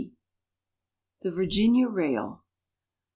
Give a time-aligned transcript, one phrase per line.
[1.21, 2.43] _THE VIRGINIA RAIL.